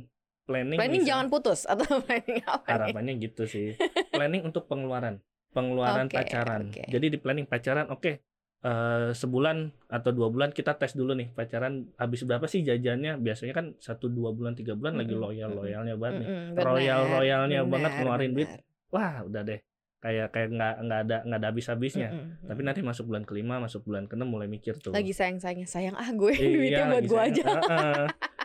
planning. 0.45 0.77
planning 0.77 1.01
bisa- 1.01 1.11
jangan 1.11 1.27
putus 1.29 1.61
atau 1.65 1.85
planning 2.03 2.39
apa 2.43 2.61
nih? 2.61 2.71
harapannya 2.71 3.13
gitu 3.19 3.43
sih. 3.45 3.69
planning 4.09 4.43
untuk 4.43 4.67
pengeluaran, 4.67 5.21
pengeluaran 5.51 6.07
Oke, 6.07 6.17
pacaran. 6.19 6.69
oke. 6.69 6.83
Jadi 6.87 7.07
di 7.09 7.17
planning 7.17 7.45
pacaran, 7.45 7.89
oke. 7.89 8.13
eh, 8.59 9.11
sebulan 9.13 9.57
atau 9.89 10.11
dua 10.11 10.29
bulan 10.29 10.51
kita 10.51 10.75
tes 10.75 10.91
dulu 10.91 11.15
nih 11.15 11.31
pacaran 11.31 11.87
habis 11.95 12.27
berapa 12.27 12.43
sih 12.45 12.61
jajannya 12.61 13.15
biasanya 13.17 13.55
kan 13.55 13.67
satu 13.79 14.11
dua 14.11 14.35
bulan 14.35 14.53
tiga 14.53 14.75
bulan 14.75 14.99
lagi 14.99 15.15
Mm-mm, 15.15 15.23
loyal 15.23 15.51
loyalnya 15.55 15.95
banget 15.95 16.15
nih 16.17 16.27
Mm-mm, 16.27 16.47
benar, 16.51 16.67
royal 16.67 17.03
royalnya 17.09 17.61
banget 17.63 17.71
benar, 17.87 18.01
ngeluarin 18.03 18.33
duit 18.35 18.51
wah 18.91 19.23
udah 19.23 19.43
deh 19.47 19.61
kayak 19.99 20.31
kayak 20.31 20.49
nggak 20.55 20.75
nggak 20.79 21.01
ada 21.05 21.17
nggak 21.27 21.39
ada 21.43 21.49
habis 21.51 21.67
habisnya 21.67 22.09
Mm-mm, 22.15 22.47
tapi 22.47 22.61
nanti 22.63 22.81
masuk 22.87 23.11
bulan 23.11 23.27
kelima 23.27 23.59
masuk 23.59 23.83
bulan 23.83 24.07
keenam 24.07 24.31
mulai 24.31 24.47
mikir 24.47 24.79
tuh. 24.79 24.95
Lagi 24.95 25.11
sayang 25.11 25.43
sayangnya 25.43 25.67
sayang 25.67 25.95
ah 25.99 26.07
gue 26.09 26.33
Iya, 26.39 26.49
duitnya 26.55 26.85
buat 26.87 26.95
lagi 26.95 27.11
gue 27.11 27.21
aja. 27.21 27.45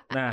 nah 0.09 0.31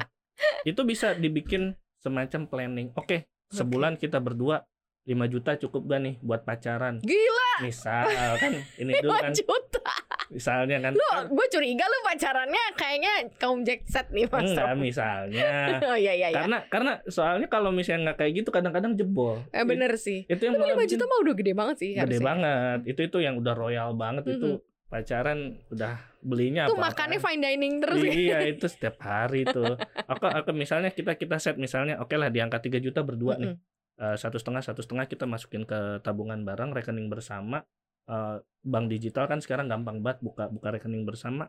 itu 0.64 0.80
bisa 0.88 1.12
dibikin 1.12 1.76
semacam 2.00 2.40
planning. 2.48 2.88
Oke 2.96 3.28
sebulan 3.52 4.00
kita 4.00 4.16
berdua 4.16 4.64
5 5.04 5.16
juta 5.32 5.56
cukup 5.58 5.90
gak 5.90 6.00
nih 6.00 6.14
buat 6.22 6.44
pacaran? 6.44 7.00
Gila! 7.02 7.52
Misal 7.64 8.06
kan 8.38 8.52
ini 8.78 8.92
dulu 9.00 9.12
5 9.12 9.20
kan. 9.20 9.32
juta 9.36 9.92
misalnya 10.30 10.78
kan 10.78 10.92
lu 10.92 11.02
gue 11.28 11.46
curiga 11.50 11.82
lu 11.82 11.98
pacarannya 12.02 12.64
kayaknya 12.72 13.12
kaum 13.36 13.60
jackset 13.60 14.08
nih 14.08 14.24
mas. 14.24 14.46
Enggak 14.46 14.74
misalnya. 14.74 15.50
Oh 15.82 15.98
iya 15.98 16.14
iya 16.14 16.30
iya. 16.30 16.36
Karena 16.36 16.58
karena 16.64 16.92
soalnya 17.04 17.46
kalau 17.46 17.68
misalnya 17.68 18.10
nggak 18.10 18.18
kayak 18.20 18.32
gitu 18.36 18.48
kadang-kadang 18.48 18.94
jebol. 18.94 19.42
Eh, 19.50 19.62
bener 19.62 19.90
sih. 19.96 20.22
itu 20.24 20.38
yang 20.40 20.54
5 20.54 20.62
bikin 20.78 20.86
juta 20.88 21.04
mah 21.04 21.18
udah 21.20 21.34
gede 21.34 21.52
banget 21.52 21.76
sih 21.76 21.90
gede 21.92 22.00
harusnya. 22.16 22.24
banget. 22.24 22.78
Itu 22.86 23.00
itu 23.02 23.18
yang 23.18 23.34
udah 23.36 23.54
royal 23.54 23.90
banget. 23.92 24.22
Itu 24.30 24.48
Mhm. 24.56 24.88
pacaran 24.88 25.38
udah 25.68 25.92
belinya 26.20 26.66
Tuh 26.66 26.74
apa 26.74 26.90
makannya 26.90 27.18
fine 27.18 27.40
dining 27.40 27.74
terus 27.78 27.98
ya. 28.00 28.10
iya 28.10 28.38
itu 28.52 28.66
setiap 28.66 28.98
hari 28.98 29.42
tuh. 29.44 29.74
Aku 30.06 30.24
aku 30.24 30.50
misalnya 30.52 30.90
kita 30.90 31.14
kita 31.14 31.36
set 31.36 31.56
misalnya 31.56 31.98
oke 31.98 32.12
lah 32.12 32.26
di 32.26 32.38
angka 32.38 32.58
3 32.60 32.78
juta 32.78 33.02
berdua 33.02 33.34
nih. 33.36 33.50
Mm-mm. 33.50 33.78
Eh, 34.00 34.16
satu 34.16 34.34
setengah 34.34 34.60
satu 34.60 34.80
setengah 34.80 35.06
kita 35.06 35.24
masukin 35.24 35.62
ke 35.62 35.76
tabungan 36.00 36.40
barang 36.40 36.72
rekening 36.72 37.06
bersama 37.06 37.62
Eh, 38.08 38.36
bank 38.60 38.86
digital 38.92 39.24
kan 39.24 39.40
sekarang 39.40 39.72
gampang 39.72 40.04
banget 40.04 40.20
buka 40.20 40.44
buka 40.52 40.68
rekening 40.76 41.08
bersama 41.08 41.48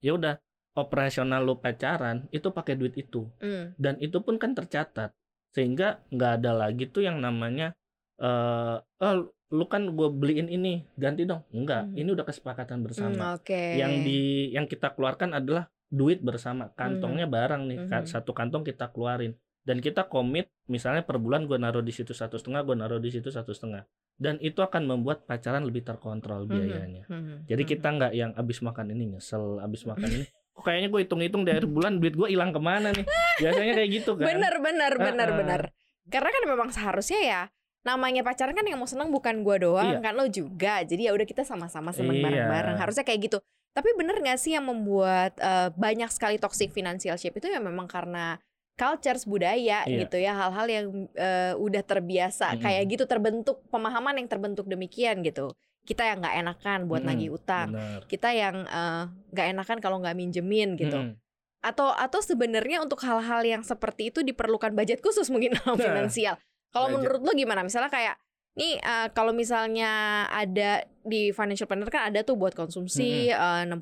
ya 0.00 0.16
udah 0.16 0.40
operasional 0.72 1.44
lu 1.44 1.60
pacaran 1.60 2.24
itu 2.32 2.48
pakai 2.48 2.76
duit 2.80 2.96
itu 2.96 3.28
Mm. 3.44 3.76
dan 3.76 3.94
itu 4.00 4.20
pun 4.24 4.40
kan 4.40 4.56
tercatat 4.56 5.12
sehingga 5.52 6.00
nggak 6.08 6.32
ada 6.40 6.52
lagi 6.56 6.88
tuh 6.88 7.04
yang 7.04 7.20
namanya 7.20 7.76
eh 8.16 8.76
"Oh, 8.80 9.14
lu 9.52 9.64
kan 9.68 9.92
gue 9.92 10.08
beliin 10.08 10.48
ini, 10.48 10.88
ganti 10.96 11.28
dong." 11.28 11.44
Enggak, 11.52 11.92
Mhm. 11.92 12.00
ini 12.00 12.08
udah 12.16 12.24
kesepakatan 12.24 12.80
Hmm, 12.80 12.86
bersama. 12.88 13.36
oke. 13.36 13.60
Yang 13.76 13.92
di 14.08 14.18
yang 14.56 14.64
kita 14.64 14.96
keluarkan 14.96 15.36
adalah 15.36 15.68
duit 15.92 16.24
bersama, 16.24 16.72
kantongnya 16.72 17.28
bareng 17.28 17.68
nih, 17.68 17.78
ka 17.86 17.98
Mhm. 18.02 18.08
satu 18.08 18.32
kantong 18.32 18.64
kita 18.64 18.88
keluarin 18.90 19.36
dan 19.68 19.84
kita 19.84 20.08
komit 20.08 20.48
misalnya 20.66 21.04
per 21.04 21.20
bulan 21.20 21.44
gue 21.44 21.60
naruh 21.60 21.84
di 21.84 21.92
situ 21.92 22.16
satu 22.16 22.40
setengah, 22.40 22.64
gue 22.64 22.76
naruh 22.80 22.96
di 22.98 23.12
situ 23.12 23.28
satu 23.28 23.52
setengah, 23.52 23.84
dan 24.16 24.40
itu 24.40 24.58
akan 24.58 24.88
membuat 24.88 25.28
pacaran 25.28 25.62
lebih 25.62 25.84
terkontrol 25.84 26.44
Mhm, 26.44 26.50
biayanya. 26.50 27.04
mhm, 27.06 27.34
Jadi 27.44 27.62
mhm. 27.62 27.70
kita 27.70 27.88
nggak 27.92 28.12
yang 28.16 28.32
abis 28.32 28.58
makan 28.64 28.86
ini 28.90 29.04
nyesel, 29.12 29.60
abis 29.60 29.84
makan 29.84 30.08
ini, 30.08 30.24
kok 30.56 30.64
kayaknya 30.64 30.88
gue 30.88 31.00
hitung-hitung 31.04 31.42
akhir 31.44 31.68
bulan 31.68 32.00
duit 32.00 32.16
gue 32.16 32.28
hilang 32.32 32.50
ke 32.50 32.60
mana 32.60 32.88
nih? 32.90 33.04
Biasanya 33.38 33.72
kayak 33.76 33.90
gitu 33.92 34.16
kan. 34.16 34.24
Bener 34.26 34.54
bener 34.58 34.92
bener 34.96 35.28
Heeh. 35.28 35.38
bener. 35.38 35.60
Karena 36.08 36.30
kan 36.32 36.42
memang 36.48 36.68
seharusnya 36.72 37.20
ya 37.20 37.42
namanya 37.84 38.26
pacaran 38.26 38.50
kan 38.50 38.66
yang 38.66 38.82
mau 38.82 38.88
seneng 38.90 39.14
bukan 39.14 39.46
gua 39.46 39.62
doang 39.62 39.86
Iya. 39.94 40.02
kan 40.02 40.12
lo 40.18 40.26
juga. 40.26 40.82
Jadi 40.82 41.06
ya 41.06 41.14
udah 41.14 41.22
kita 41.22 41.46
sama-sama 41.46 41.94
seneng 41.94 42.18
Iya. 42.18 42.24
bareng-bareng. 42.26 42.76
Harusnya 42.80 43.04
kayak 43.06 43.30
gitu. 43.30 43.38
Tapi 43.76 43.92
bener 43.94 44.16
gak 44.18 44.40
sih 44.40 44.56
yang 44.56 44.64
membuat 44.64 45.36
eh, 45.36 45.68
banyak 45.76 46.08
sekali 46.08 46.40
toxic 46.40 46.72
financial 46.72 47.14
shape 47.14 47.36
itu 47.36 47.52
ya 47.52 47.60
memang 47.60 47.84
karena 47.86 48.40
cultures 48.76 49.24
budaya 49.24 49.82
Iya. 49.82 50.04
gitu 50.04 50.16
ya 50.16 50.32
hal-hal 50.32 50.66
yang 50.68 50.86
eh, 51.12 51.56
udah 51.56 51.82
terbiasa 51.82 52.54
Mm-mm. 52.54 52.62
kayak 52.62 52.82
gitu 52.86 53.04
terbentuk 53.04 53.64
pemahaman 53.66 54.20
yang 54.20 54.28
terbentuk 54.28 54.64
demikian 54.64 55.20
gitu 55.20 55.56
kita 55.82 56.02
yang 56.02 56.20
nggak 56.20 56.36
enakan 56.36 56.78
buat 56.84 57.00
Mm-mm, 57.00 57.10
nagih 57.16 57.30
utang 57.32 57.72
Bener. 57.72 58.04
kita 58.04 58.28
yang 58.30 58.56
eh, 58.62 59.02
nggak 59.32 59.46
enakan 59.50 59.78
kalau 59.80 59.96
nggak 59.98 60.12
minjemin 60.12 60.76
gitu 60.76 60.92
Mm-mm. 60.94 61.16
atau 61.64 61.90
atau 61.90 62.20
sebenarnya 62.20 62.78
untuk 62.78 63.00
hal-hal 63.00 63.42
yang 63.42 63.62
seperti 63.62 64.10
itu 64.10 64.20
diperlukan 64.20 64.70
budget 64.70 65.00
khusus 65.00 65.26
mungkin 65.26 65.56
dalam 65.56 65.74
Nah, 65.80 65.82
finansial. 65.82 66.36
Kalau 66.68 66.92
menurut 66.92 67.24
lo 67.24 67.32
gimana? 67.32 67.64
Misalnya 67.64 67.88
kayak 67.88 68.20
nih 68.54 68.76
eh, 68.76 69.08
kalau 69.10 69.32
misalnya 69.32 69.88
ada 70.28 70.84
di 71.00 71.32
financial 71.32 71.64
planner 71.64 71.88
kan 71.88 72.08
ada 72.08 72.20
tuh 72.20 72.36
buat 72.36 72.52
konsumsi 72.52 73.32
eh, 73.32 73.62
60% 73.64 73.72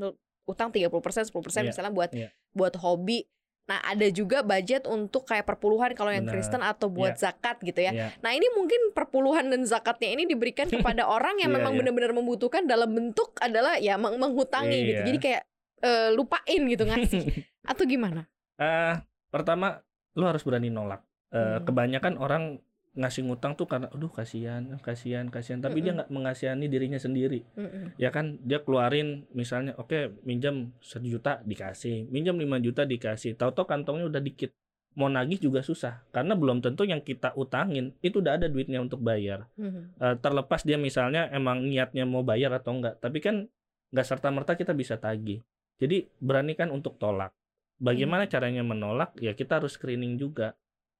tuh 0.00 0.16
utang 0.48 0.72
30% 0.72 0.88
10% 1.28 1.28
Iya, 1.28 1.68
misalnya 1.68 1.92
buat 1.92 2.10
iya. 2.10 2.32
buat 2.56 2.72
hobi. 2.80 3.28
Nah, 3.68 3.84
ada 3.84 4.08
juga 4.08 4.40
budget 4.40 4.88
untuk 4.88 5.28
kayak 5.28 5.44
perpuluhan 5.44 5.92
kalau 5.92 6.08
yang 6.08 6.24
Benar. 6.24 6.34
Kristen 6.34 6.64
atau 6.64 6.88
buat 6.88 7.14
zakat 7.14 7.60
gitu 7.60 7.78
ya. 7.78 7.92
Iya. 7.92 8.08
Nah, 8.18 8.32
ini 8.32 8.48
mungkin 8.56 8.96
perpuluhan 8.96 9.46
dan 9.46 9.60
zakatnya 9.62 10.08
ini 10.08 10.24
diberikan 10.24 10.64
kepada 10.72 11.04
orang 11.04 11.36
yang 11.36 11.52
Iya, 11.52 11.56
memang 11.60 11.72
iya. 11.76 11.78
benar-benar 11.84 12.12
membutuhkan 12.16 12.64
dalam 12.64 12.88
bentuk 12.88 13.36
adalah 13.38 13.76
ya 13.76 13.94
meng- 13.94 14.16
menghutangi 14.16 14.78
gitu. 14.82 15.00
Iya. 15.00 15.06
Jadi 15.06 15.18
kayak 15.20 15.42
eh, 15.78 16.08
lupain 16.10 16.60
gitu 16.64 16.82
ngasih 16.82 17.22
atau 17.70 17.84
gimana? 17.84 18.24
Eh, 18.56 18.94
pertama 19.28 19.84
lu 20.16 20.24
harus 20.24 20.40
berani 20.42 20.72
nolak. 20.72 21.04
Eh, 21.28 21.36
Hmm. 21.36 21.60
Kebanyakan 21.62 22.16
orang 22.16 22.56
ngasih 22.98 23.30
ngutang 23.30 23.54
tuh 23.54 23.70
karena, 23.70 23.86
aduh 23.94 24.10
kasihan, 24.10 24.66
kasihan, 24.82 25.30
kasihan. 25.30 25.62
Tapi 25.62 25.78
dia 25.78 25.94
Mm-mm. 25.94 25.96
nggak 26.02 26.10
mengasihani 26.10 26.66
dirinya 26.66 26.98
sendiri. 26.98 27.46
Mm-mm. 27.54 27.94
Ya 27.94 28.10
kan, 28.10 28.42
dia 28.42 28.58
keluarin 28.58 29.30
misalnya, 29.30 29.78
oke 29.78 30.18
minjam 30.26 30.74
satu 30.82 31.06
juta 31.06 31.38
dikasih, 31.46 32.10
minjam 32.10 32.34
5 32.34 32.58
juta 32.58 32.82
dikasih. 32.82 33.38
Tahu-tahu 33.38 33.70
kantongnya 33.70 34.10
udah 34.10 34.18
dikit. 34.18 34.50
Mau 34.98 35.06
nagih 35.06 35.38
juga 35.38 35.62
susah 35.62 36.02
karena 36.10 36.34
belum 36.34 36.58
tentu 36.58 36.82
yang 36.82 36.98
kita 36.98 37.30
utangin 37.38 37.94
itu 38.02 38.18
udah 38.18 38.34
ada 38.34 38.50
duitnya 38.50 38.82
untuk 38.82 38.98
bayar. 38.98 39.46
Mhm. 39.54 39.94
Eh, 39.94 40.16
terlepas 40.18 40.66
dia 40.66 40.74
misalnya 40.74 41.30
emang 41.30 41.62
niatnya 41.62 42.02
mau 42.02 42.26
bayar 42.26 42.50
atau 42.58 42.74
enggak 42.74 42.98
tapi 42.98 43.22
kan 43.22 43.46
nggak 43.94 44.06
serta 44.06 44.28
merta 44.28 44.52
kita 44.52 44.76
bisa 44.76 45.00
tagih 45.00 45.40
jadi 45.80 46.04
beranikan 46.20 46.68
untuk 46.68 47.00
tolak 47.00 47.32
bagaimana 47.80 48.28
caranya 48.28 48.60
menolak 48.60 49.16
ya 49.16 49.32
kita 49.32 49.62
harus 49.62 49.80
screening 49.80 50.20
juga 50.20 50.52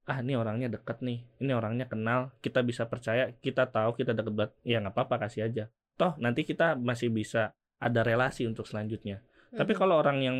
ah 0.09 0.19
ini 0.19 0.35
orangnya 0.35 0.73
deket 0.73 1.05
nih 1.05 1.21
ini 1.39 1.53
orangnya 1.53 1.85
kenal 1.85 2.33
kita 2.41 2.65
bisa 2.65 2.89
percaya 2.89 3.29
kita 3.39 3.69
tahu 3.69 3.93
kita 3.93 4.17
deket 4.17 4.33
banget 4.33 4.53
ya 4.65 4.81
nggak 4.81 4.97
apa-apa 4.97 5.29
kasih 5.29 5.45
aja 5.45 5.65
toh 5.95 6.17
nanti 6.17 6.43
kita 6.43 6.75
masih 6.75 7.13
bisa 7.13 7.53
ada 7.77 8.01
relasi 8.01 8.49
untuk 8.49 8.65
selanjutnya 8.65 9.21
tapi 9.53 9.73
Mhm. 9.73 9.79
kalau 9.79 10.01
orang 10.01 10.19
yang 10.19 10.39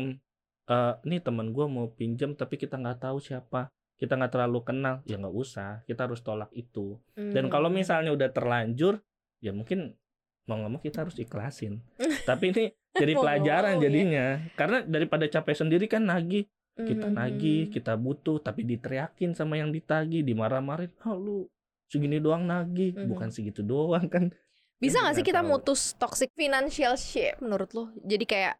eh 0.65 0.93
ini 1.03 1.17
temen 1.17 1.49
gue 1.49 1.65
mau 1.65 1.89
pinjam 1.89 2.33
tapi 2.33 2.57
kita 2.57 2.75
nggak 2.75 3.01
tahu 3.01 3.17
siapa 3.17 3.69
kita 3.95 4.15
nggak 4.15 4.31
terlalu 4.31 4.59
kenal 4.63 4.95
ya 5.03 5.15
nggak 5.15 5.33
usah 5.33 5.81
kita 5.83 6.05
harus 6.05 6.21
tolak 6.21 6.49
itu 6.51 6.97
dan 7.13 7.45
kalau 7.47 7.67
misalnya 7.69 8.09
udah 8.09 8.29
terlanjur, 8.29 9.03
ya 9.37 9.51
mungkin 9.51 9.93
mau 10.45 10.55
nggak 10.57 10.71
mau 10.71 10.79
kita 10.79 11.05
harus 11.05 11.13
ikhlasin. 11.19 11.77
Tapi 12.25 12.43
ini 12.49 12.63
jadi 12.89 13.13
pelajaran 13.13 13.77
ya. 13.77 13.81
jadinya. 13.85 14.25
Karena 14.55 14.81
daripada 14.81 15.27
capek 15.27 15.53
sendiri 15.53 15.85
kan 15.85 16.07
nagih, 16.07 16.49
kita 16.79 17.07
Mhm. 17.07 17.15
nagih, 17.15 17.61
kita 17.67 17.93
butuh, 17.93 18.39
tapi 18.39 18.63
diteriakin 18.63 19.33
sama 19.33 19.55
yang 19.55 19.69
ditagih, 19.69 20.21
dimarah-marahin. 20.21 20.91
Oh 21.03 21.13
lu 21.13 21.37
segini 21.85 22.17
doang 22.17 22.43
nagih, 22.43 22.93
Mhm. 22.93 23.07
bukan 23.07 23.29
segitu 23.29 23.59
doang 23.59 24.07
kan. 24.07 24.31
bisa 24.77 24.95
nggak 24.97 25.11
sih 25.13 25.25
kita 25.25 25.43
tahu. 25.43 25.51
mutus 25.51 25.91
toxic 25.93 26.31
financial 26.33 26.95
shape 26.95 27.35
menurut 27.39 27.67
lo? 27.73 27.91
Jadi 27.99 28.23
kayak 28.23 28.55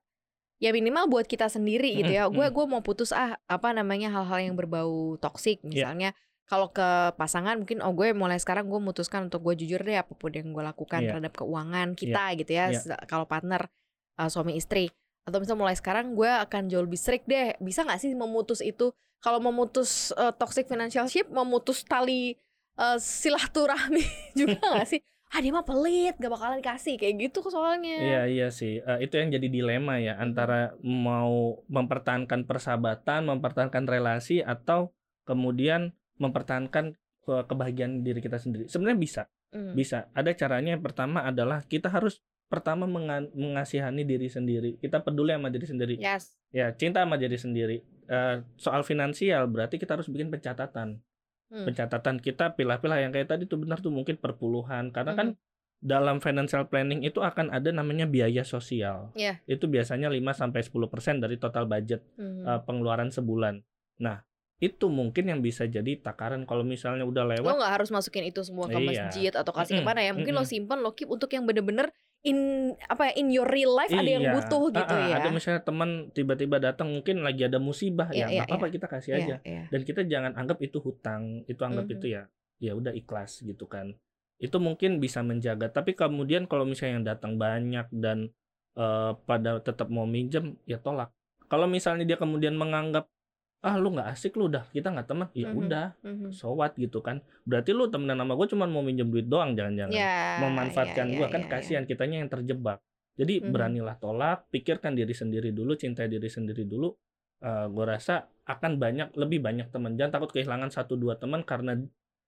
ya 0.57 0.69
minimal 0.69 1.07
buat 1.07 1.23
kita 1.23 1.47
sendiri 1.47 1.95
gitu 1.95 2.11
ya. 2.11 2.27
Mhm, 2.27 2.35
Gue 2.35 2.45
mhm. 2.45 2.53
gue 2.53 2.65
mau 2.67 2.81
putus 2.81 3.11
ah 3.11 3.39
apa 3.45 3.71
namanya 3.71 4.11
hal-hal 4.11 4.39
yang 4.41 4.55
berbau 4.55 5.15
toxic 5.15 5.63
Iya. 5.63 5.69
misalnya. 5.88 6.09
Kalau 6.43 6.67
ke 6.69 6.83
pasangan 7.15 7.55
mungkin 7.55 7.79
oh 7.79 7.93
gue 7.93 8.11
mulai 8.11 8.35
sekarang 8.35 8.67
gue 8.67 8.75
memutuskan 8.75 9.31
untuk 9.31 9.45
gue 9.45 9.55
jujur 9.55 9.79
deh 9.79 9.95
apa 9.95 10.11
pun 10.11 10.27
yang 10.29 10.51
gue 10.51 10.59
lakukan 10.59 10.99
Iya. 10.99 11.07
terhadap 11.15 11.33
keuangan 11.38 11.88
kita 11.93 12.23
gitu 12.35 12.51
ya. 12.51 12.65
Iya. 12.67 12.79
Se- 12.83 13.03
Kalau 13.07 13.23
partner 13.23 13.71
uh, 14.17 14.27
suami 14.27 14.59
istri 14.59 14.91
atau 15.29 15.39
misalnya 15.39 15.62
mulai 15.69 15.77
sekarang 15.77 16.17
gue 16.17 16.27
akan 16.27 16.67
jauh 16.67 16.83
lebih 16.83 17.00
strict 17.00 17.29
deh. 17.29 17.53
Bisa 17.62 17.86
nggak 17.86 18.01
sih 18.01 18.12
memutus 18.17 18.59
itu? 18.65 18.89
Kalau 19.21 19.38
memutus 19.38 20.09
uh, 20.15 20.33
toxic 20.33 20.65
financial 20.65 21.05
shape, 21.05 21.29
memutus 21.29 21.86
tali 21.86 22.33
uh, 22.79 22.98
silaturahmi 22.98 24.03
juga 24.39 24.57
nggak 24.74 24.89
sih? 24.89 25.00
Ah 25.29 25.45
dia 25.45 25.53
mah 25.53 25.62
pelit, 25.62 26.17
gak 26.17 26.33
bakalan 26.33 26.57
dikasih 26.57 26.98
kayak 26.98 27.29
gitu 27.29 27.45
soalnya. 27.53 28.01
Iya 28.01 28.21
iya 28.25 28.48
sih. 28.50 28.81
Eh, 28.81 29.05
itu 29.05 29.13
yang 29.13 29.29
jadi 29.29 29.45
dilema 29.45 30.01
ya 30.01 30.17
antara 30.17 30.74
mau 30.81 31.62
mempertahankan 31.69 32.50
persahabatan, 32.50 33.29
mempertahankan 33.29 33.86
relasi 33.86 34.41
atau 34.41 34.89
kemudian 35.29 35.93
mempertahankan 36.17 36.98
ke- 37.21 37.45
kebahagiaan 37.45 38.01
diri 38.01 38.25
kita 38.25 38.41
sendiri. 38.41 38.65
Sebenarnya 38.65 38.98
bisa. 38.98 39.24
Hmm. 39.53 39.77
Bisa. 39.77 40.09
Ada 40.17 40.33
caranya 40.33 40.74
yang 40.74 40.81
pertama 40.81 41.21
adalah 41.21 41.62
kita 41.62 41.93
harus 41.93 42.25
pertama 42.49 42.83
menga- 42.83 43.29
mengasihani 43.31 44.03
diri 44.03 44.25
sendiri. 44.25 44.75
Kita 44.75 44.99
peduli 44.99 45.31
sama 45.31 45.47
diri 45.47 45.63
sendiri. 45.63 45.95
Yes. 45.95 46.33
Ya, 46.49 46.73
cinta 46.73 47.05
sama 47.05 47.15
diri 47.15 47.37
sendiri. 47.37 47.77
Eh, 48.03 48.35
soal 48.57 48.81
finansial 48.81 49.45
berarti 49.45 49.77
kita 49.77 49.93
harus 49.93 50.09
bikin 50.09 50.27
pencatatan. 50.27 50.97
Hmm. 51.47 51.65
Pencatatan 51.65 52.17
kita 52.17 52.53
pilah-pilah 52.53 52.99
yang 52.99 53.09
kayak 53.09 53.29
tadi 53.29 53.45
tuh 53.45 53.57
benar 53.57 53.79
tuh 53.79 53.89
mungkin 53.89 54.17
perpuluhan 54.17 54.89
karena 54.89 55.13
kan 55.13 55.27
Mhm. 55.29 55.41
dalam 55.79 56.17
financial 56.19 56.65
planning 56.65 57.01
itu 57.01 57.21
akan 57.21 57.49
ada 57.49 57.69
namanya 57.69 58.03
biaya 58.03 58.41
sosial. 58.43 59.13
Iya. 59.13 59.39
Itu 59.45 59.65
biasanya 59.65 60.09
5 60.09 60.33
sampai 60.35 60.59
10% 60.59 60.81
dari 61.17 61.37
total 61.37 61.65
budget 61.65 62.01
Hmm. 62.15 62.43
eh, 62.43 62.59
pengeluaran 62.59 63.09
sebulan. 63.09 63.61
Nah, 63.99 64.25
itu 64.59 64.89
mungkin 64.89 65.23
yang 65.25 65.39
bisa 65.39 65.63
jadi 65.63 65.95
takaran 65.97 66.43
kalau 66.43 66.61
misalnya 66.63 67.07
udah 67.07 67.23
lo 67.23 67.31
lewat 67.31 67.53
nggak 67.55 67.73
harus 67.79 67.89
masukin 67.89 68.25
itu 68.25 68.43
semua 68.43 68.67
ke 68.67 68.75
Iya. 68.75 69.07
masjid 69.07 69.31
atau 69.31 69.55
kasih 69.55 69.79
Mm-mm, 69.79 69.85
ke 69.85 69.89
mana 69.89 70.01
ya 70.03 70.11
mungkin 70.11 70.33
lo 70.33 70.43
mm-mm. 70.43 70.51
simpen 70.51 70.83
lo 70.83 70.91
keep 70.91 71.07
untuk 71.07 71.31
yang 71.31 71.47
bener-bener 71.47 71.95
in 72.19 72.39
apa 72.83 73.11
ya 73.11 73.13
in 73.15 73.31
your 73.31 73.47
real 73.47 73.71
life 73.71 73.88
ada 73.89 74.03
yang 74.03 74.27
Iya. 74.27 74.35
butuh 74.35 74.63
gitu 74.75 74.91
Ah, 74.91 74.99
ah, 74.99 75.07
ya 75.07 75.15
Ada 75.23 75.29
misalnya 75.31 75.61
teman 75.63 75.89
tiba-tiba 76.11 76.59
datang 76.59 76.91
mungkin 76.91 77.23
lagi 77.23 77.47
ada 77.47 77.63
musibah 77.63 78.11
Iya, 78.11 78.27
ya 78.27 78.27
iya, 78.27 78.38
nggak 78.43 78.47
apa-apa 78.51 78.67
kita 78.75 78.88
kasih 78.91 79.11
Iya, 79.15 79.19
aja. 79.23 79.35
iya. 79.47 79.63
Dan 79.71 79.81
kita 79.88 80.01
jangan 80.03 80.35
anggap 80.35 80.59
itu 80.59 80.83
hutang, 80.83 81.47
itu 81.47 81.61
anggap 81.63 81.88
Mhm. 81.88 81.95
itu 81.95 82.05
ya 82.11 82.23
ya 82.59 82.75
udah 82.75 82.91
ikhlas 82.91 83.39
gitu 83.39 83.71
kan. 83.71 83.95
Itu 84.35 84.59
mungkin 84.59 84.99
bisa 84.99 85.23
menjaga. 85.23 85.71
Tapi 85.71 85.95
kemudian 85.95 86.43
kalau 86.43 86.67
misalnya 86.67 86.99
yang 86.99 87.07
datang 87.07 87.39
banyak 87.39 87.88
dan 87.89 88.31
eh, 88.75 89.11
pada 89.23 89.59
tetap 89.59 89.88
mau 89.88 90.03
minjem 90.03 90.55
ya 90.63 90.79
tolak. 90.79 91.11
Kalau 91.47 91.67
misalnya 91.67 92.03
dia 92.05 92.15
kemudian 92.15 92.55
menganggap 92.55 93.07
ah 93.59 93.75
lu 93.75 93.91
nggak 93.91 94.07
asik 94.09 94.39
lu 94.39 94.47
udah 94.47 94.63
kita 94.71 94.87
nggak 94.87 95.05
teman 95.05 95.27
ya 95.33 95.51
Mhm. 95.51 95.57
udah 95.57 95.85
Mhm. 95.99 96.29
so 96.31 96.53
what 96.53 96.71
gitu 96.73 96.99
kan 96.99 97.19
berarti 97.43 97.75
lu 97.75 97.87
temenan 97.87 98.15
sama 98.15 98.33
gue 98.33 98.47
cuma 98.47 98.63
mau 98.65 98.79
minjem 98.79 99.05
duit 99.05 99.27
doang 99.27 99.51
jangan-jangan 99.51 99.91
Ya, 99.91 100.39
memanfaatkan 100.39 101.11
ya, 101.11 101.15
gua 101.15 101.27
ya, 101.27 101.33
kan 101.33 101.41
ya, 101.43 101.49
kasihan 101.49 101.83
kitanya 101.83 102.23
yang 102.23 102.29
terjebak 102.29 102.79
jadi 103.13 103.43
Mhm. 103.43 103.51
beranilah 103.51 103.95
tolak 103.95 104.47
pikirkan 104.47 104.95
diri 104.95 105.11
sendiri 105.11 105.51
dulu 105.51 105.75
cintai 105.75 106.07
diri 106.07 106.27
sendiri 106.27 106.63
dulu 106.63 106.95
Eh 107.39 107.67
gue 107.71 107.85
rasa 107.87 108.27
akan 108.43 108.75
banyak 108.75 109.15
lebih 109.15 109.39
banyak 109.39 109.71
teman 109.71 109.95
jangan 109.95 110.19
takut 110.19 110.27
kehilangan 110.29 110.75
satu 110.75 110.99
dua 110.99 111.15
teman 111.15 111.39
karena 111.39 111.71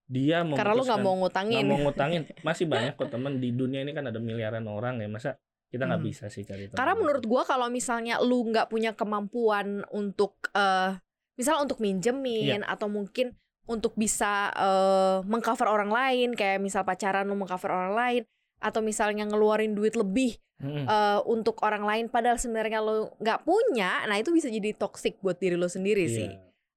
dia. 0.07 0.39
Karena 0.39 0.71
lo 0.71 0.83
nggak 0.83 1.03
mau 1.03 1.15
ngutangin. 1.17 1.51
nggak 1.51 1.67
mau 1.67 1.79
ngutangin 1.83 2.21
masih 2.47 2.63
banyak 2.63 2.95
kok 2.95 3.11
teman 3.11 3.35
di 3.35 3.51
dunia 3.51 3.83
ini 3.83 3.91
kan 3.91 4.07
ada 4.07 4.19
miliaran 4.19 4.63
orang 4.67 4.99
ya 4.99 5.07
masa 5.07 5.35
kita 5.67 5.83
nggak 5.83 5.99
Mhm. 5.99 6.07
bisa 6.07 6.25
sih 6.27 6.43
cari 6.43 6.67
teman 6.67 6.79
Karena 6.79 6.95
menurut 6.95 7.27
gua 7.27 7.43
kalau 7.43 7.67
misalnya 7.67 8.23
lu 8.23 8.39
nggak 8.45 8.67
punya 8.67 8.95
kemampuan 8.95 9.83
untuk 9.91 10.47
eh 10.51 10.95
misalnya 11.35 11.63
untuk 11.63 11.79
minjemin 11.79 12.61
Iya. 12.61 12.67
atau 12.67 12.87
mungkin 12.87 13.35
untuk 13.65 13.93
bisa 13.93 14.49
eh 14.51 15.17
mengcover 15.23 15.67
orang 15.67 15.89
lain 15.89 16.33
kayak 16.33 16.59
misal 16.59 16.81
pacaran 16.81 17.23
lu 17.23 17.35
mengcover 17.35 17.69
orang 17.69 17.93
lain 17.93 18.21
atau 18.59 18.81
misalnya 18.81 19.25
ngeluarin 19.25 19.73
duit 19.73 19.93
lebih 19.95 20.37
Mm-mm. 20.59 20.85
eh, 20.85 21.19
untuk 21.25 21.57
orang 21.61 21.81
lain 21.81 22.05
padahal 22.05 22.37
sebenarnya 22.37 22.77
lo 22.79 23.17
nggak 23.17 23.41
punya, 23.41 24.05
nah 24.05 24.13
itu 24.13 24.29
bisa 24.29 24.45
jadi 24.45 24.73
toxic 24.73 25.17
buat 25.19 25.37
diri 25.37 25.57
lo 25.57 25.65
sendiri 25.65 26.05
Iya. 26.05 26.13
sih. 26.13 26.29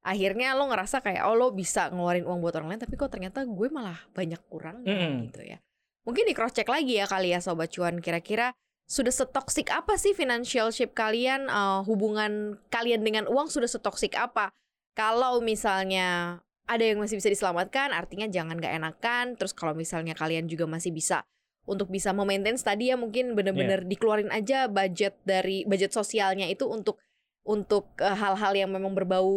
akhirnya 0.03 0.53
lo 0.53 0.69
ngerasa 0.69 1.01
kayak 1.01 1.25
oh 1.25 1.33
lo 1.33 1.49
bisa 1.49 1.89
ngeluarin 1.89 2.25
uang 2.25 2.41
buat 2.41 2.53
orang 2.55 2.77
lain 2.77 2.81
tapi 2.81 2.93
kok 2.95 3.09
ternyata 3.09 3.41
gue 3.45 3.69
malah 3.69 3.97
banyak 4.13 4.37
kurangnya 4.49 4.93
Mm-mm. 4.93 5.29
gitu 5.29 5.41
ya 5.43 5.57
mungkin 6.05 6.29
di 6.29 6.37
cross 6.37 6.53
check 6.53 6.69
lagi 6.69 7.01
ya 7.01 7.09
kali 7.09 7.33
ya 7.33 7.41
sobat 7.41 7.73
cuan 7.73 7.97
kira-kira 8.01 8.53
sudah 8.85 9.13
setoksik 9.13 9.73
apa 9.73 9.97
sih 9.97 10.13
financial 10.13 10.69
ship 10.71 10.93
kalian? 10.93 11.49
Eh, 11.49 11.81
hubungan 11.89 12.61
kalian 12.69 13.01
dengan 13.03 13.25
uang 13.27 13.49
sudah 13.49 13.69
setoksik 13.69 14.15
apa? 14.17 14.53
Kalau 14.95 15.41
misalnya 15.43 16.41
ada 16.65 16.85
yang 16.85 17.01
masih 17.03 17.21
bisa 17.21 17.29
diselamatkan 17.29 17.93
artinya 17.93 18.29
jangan 18.29 18.57
gak 18.61 18.75
enakan. 18.77 19.25
Terus 19.37 19.53
kalau 19.53 19.77
misalnya 19.77 20.17
kalian 20.17 20.47
juga 20.49 20.65
masih 20.69 20.93
bisa 20.95 21.25
untuk 21.65 21.89
bisa 21.89 22.13
memaintain 22.13 22.57
tadi 22.61 22.93
ya 22.93 22.97
mungkin 23.01 23.33
bener-bener 23.33 23.89
dikeluarin 23.89 24.29
aja 24.29 24.69
budget 24.69 25.17
dari 25.25 25.65
budget 25.65 25.97
sosialnya 25.97 26.45
itu 26.45 26.69
untuk 26.69 27.01
untuk 27.45 27.93
eh, 28.01 28.17
hal-hal 28.17 28.53
yang 28.57 28.71
memang 28.73 28.97
berbau 28.97 29.29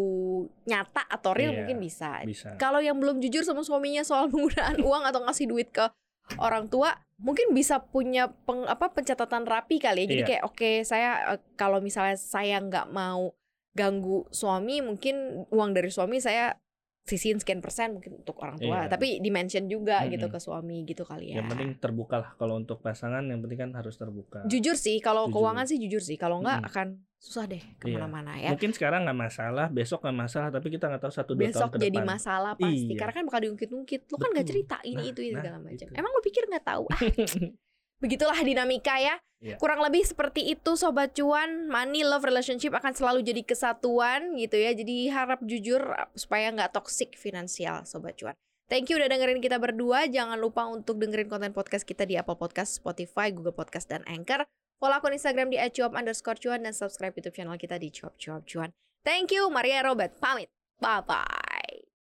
nyata 0.64 1.04
atau 1.08 1.36
real 1.36 1.52
Iya, 1.56 1.58
mungkin 1.64 1.78
bisa. 1.84 2.24
bisa. 2.24 2.56
Kalau 2.56 2.80
yang 2.80 2.96
belum 3.00 3.20
jujur 3.20 3.44
sama 3.44 3.64
suaminya 3.64 4.04
soal 4.04 4.28
penggunaan 4.32 4.80
uang 4.80 5.04
atau 5.08 5.24
ngasih 5.28 5.48
duit 5.48 5.72
ke 5.72 5.88
orang 6.36 6.68
tua 6.68 6.92
mungkin 7.18 7.56
bisa 7.56 7.82
punya 7.82 8.30
peng, 8.46 8.68
apa 8.68 8.94
pencatatan 8.94 9.48
rapi 9.48 9.80
kali 9.82 10.06
ya 10.06 10.10
jadi 10.12 10.22
Iya. 10.22 10.30
kayak 10.30 10.44
oke 10.46 10.72
saya 10.86 11.10
eh, 11.34 11.40
kalau 11.58 11.80
misalnya 11.82 12.20
saya 12.20 12.60
nggak 12.62 12.92
mau 12.92 13.34
ganggu 13.74 14.26
suami 14.30 14.82
mungkin 14.84 15.46
uang 15.50 15.72
dari 15.74 15.90
suami 15.90 16.18
saya 16.20 16.58
sisihin 17.08 17.38
sekian 17.38 17.58
persen 17.58 17.96
mungkin 17.96 18.14
untuk 18.16 18.36
orang 18.38 18.56
tua 18.58 18.84
Iya. 18.84 18.92
tapi 18.92 19.18
dimention 19.18 19.66
juga 19.66 20.04
gitu 20.06 20.28
Mm-mm. 20.28 20.34
ke 20.34 20.40
suami 20.40 20.78
gitu 20.84 21.02
kali 21.02 21.32
ya 21.32 21.40
yang 21.40 21.48
penting 21.48 21.74
terbuka 21.76 22.16
lah 22.18 22.30
kalau 22.36 22.56
untuk 22.56 22.78
pasangan 22.80 23.24
yang 23.24 23.40
penting 23.40 23.58
kan 23.58 23.72
harus 23.74 23.96
terbuka 23.96 24.44
jujur 24.46 24.76
sih 24.76 25.00
kalau 25.00 25.26
Jujur. 25.26 25.40
keuangan 25.40 25.66
sih 25.66 25.78
jujur 25.78 26.00
sih 26.00 26.16
kalau 26.16 26.38
nggak 26.38 26.60
Mm-mm. 26.60 26.70
akan 26.70 26.88
susah 27.18 27.46
deh 27.46 27.64
ke 27.74 27.90
mana-mana 27.90 28.36
ya 28.36 28.52
mungkin 28.52 28.70
sekarang 28.70 29.02
nggak 29.02 29.18
masalah 29.18 29.68
besok 29.70 30.04
nggak 30.04 30.18
masalah 30.20 30.50
tapi 30.50 30.68
kita 30.70 30.86
nggak 30.86 31.02
tahu 31.02 31.10
satu 31.12 31.32
dua 31.34 31.48
besok 31.48 31.62
tahun 31.64 31.74
ke 31.74 31.78
jadi 31.82 31.98
depan 31.98 32.12
masalah 32.12 32.52
pasti 32.54 32.86
Iya. 32.86 33.00
karena 33.00 33.14
kan 33.14 33.24
bakal 33.26 33.42
diungkit-ungkit 33.42 34.02
lo 34.06 34.16
kan 34.18 34.30
nggak 34.30 34.46
cerita 34.46 34.78
ini 34.84 35.00
Nah, 35.00 35.10
itu 35.10 35.20
ini 35.22 35.32
nah, 35.32 35.42
segala 35.42 35.58
macam 35.58 35.74
gitu. 35.82 35.96
emang 35.96 36.12
lo 36.12 36.22
pikir 36.22 36.44
nggak 36.46 36.62
tahu 36.64 36.84
Ah, 36.88 37.00
begitulah 38.02 38.38
dinamika 38.42 38.98
ya 38.98 39.18
Iya. 39.38 39.62
kurang 39.62 39.86
lebih 39.86 40.02
seperti 40.02 40.50
itu 40.50 40.74
sobat 40.74 41.14
cuan 41.14 41.70
money 41.70 42.02
love 42.02 42.26
relationship 42.26 42.74
akan 42.74 42.90
selalu 42.98 43.22
jadi 43.22 43.46
kesatuan 43.46 44.34
gitu 44.34 44.58
ya 44.58 44.74
jadi 44.74 45.14
harap 45.14 45.46
jujur 45.46 45.78
supaya 46.18 46.50
nggak 46.50 46.74
toxic 46.74 47.14
finansial 47.14 47.86
sobat 47.86 48.18
cuan 48.18 48.34
Thank 48.68 48.92
you 48.92 49.00
udah 49.00 49.08
dengerin 49.08 49.40
kita 49.40 49.64
berdua. 49.64 50.12
Jangan 50.12 50.36
lupa 50.36 50.68
untuk 50.68 51.00
dengerin 51.00 51.32
konten 51.32 51.56
podcast 51.56 51.88
kita 51.88 52.04
di 52.04 52.20
Apple 52.20 52.36
Podcast, 52.36 52.84
Spotify, 52.84 53.32
Google 53.32 53.56
Podcast, 53.56 53.88
dan 53.88 54.04
Anchor. 54.04 54.44
Follow 54.76 55.00
akun 55.00 55.16
Instagram 55.16 55.48
di 55.48 55.56
@cuap 55.72 55.96
underscore 55.96 56.36
cuan 56.36 56.68
dan 56.68 56.76
subscribe 56.76 57.16
YouTube 57.16 57.32
channel 57.40 57.56
kita 57.56 57.80
di 57.80 57.88
cuap 57.96 58.20
cuap 58.20 58.44
cuan. 58.44 58.76
Thank 59.08 59.32
you, 59.32 59.48
Maria 59.48 59.88
Robert. 59.88 60.20
Pamit. 60.20 60.52
Bye-bye. 60.84 61.47